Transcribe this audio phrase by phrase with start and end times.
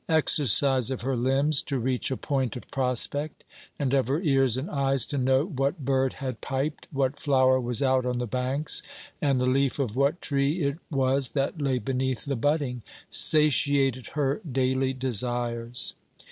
[0.09, 3.43] Exercise of her limbs to reach a point of prospect,
[3.77, 7.83] and of her ears and eyes to note what bird had piped, what flower was
[7.83, 8.81] out on the banks,
[9.21, 14.41] and the leaf of what tree it was that lay beneath the budding, satiated her
[14.51, 15.93] daily desires.